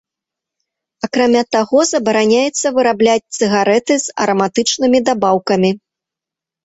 [1.07, 5.71] Акрамя таго, забараняецца вырабляць цыгарэты з араматычнымі дабаўкамі.